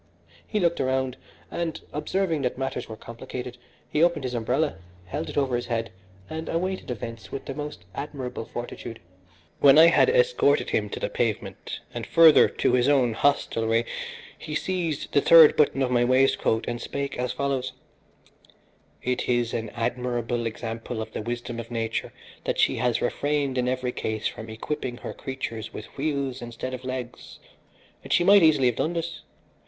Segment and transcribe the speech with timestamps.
[0.47, 1.15] He looked around
[1.51, 5.91] and, observing that matters were complicated, he opened his umbrella, held it over his head,
[6.27, 8.99] and awaited events with the most admirable fortitude.
[9.59, 13.85] When I had escorted him to the pavement, and further to his own hostelry,
[14.39, 17.73] he seized the third button of my waistcoat and spake as follows:
[19.03, 22.11] "It is an admirable example of the wisdom of nature
[22.45, 26.83] that she has refrained in every case from equipping her creatures with wheels instead of
[26.83, 27.37] legs,
[28.03, 29.21] and she might easily have done this.